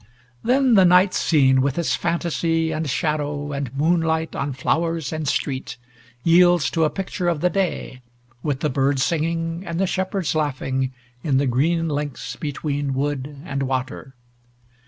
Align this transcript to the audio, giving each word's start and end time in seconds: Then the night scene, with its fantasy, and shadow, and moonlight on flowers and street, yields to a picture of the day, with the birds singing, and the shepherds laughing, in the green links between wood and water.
Then 0.43 0.73
the 0.73 0.83
night 0.83 1.13
scene, 1.13 1.61
with 1.61 1.77
its 1.77 1.95
fantasy, 1.95 2.71
and 2.71 2.89
shadow, 2.89 3.51
and 3.51 3.71
moonlight 3.77 4.35
on 4.35 4.51
flowers 4.51 5.13
and 5.13 5.27
street, 5.27 5.77
yields 6.23 6.71
to 6.71 6.85
a 6.85 6.89
picture 6.89 7.27
of 7.27 7.39
the 7.41 7.51
day, 7.51 8.01
with 8.41 8.61
the 8.61 8.69
birds 8.71 9.03
singing, 9.03 9.63
and 9.63 9.79
the 9.79 9.85
shepherds 9.85 10.33
laughing, 10.33 10.91
in 11.21 11.37
the 11.37 11.45
green 11.45 11.87
links 11.87 12.35
between 12.35 12.95
wood 12.95 13.43
and 13.45 13.61
water. 13.61 14.15